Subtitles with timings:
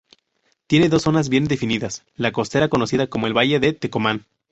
[0.65, 4.25] Tiene dos zonas bien definidas: la costera conocida como el Valle de Tecomán.